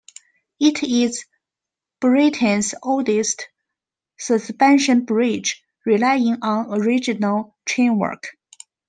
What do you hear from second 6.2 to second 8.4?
on original chainwork.